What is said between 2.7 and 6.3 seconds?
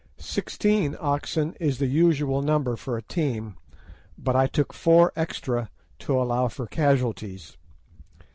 for a team, but I took four extra to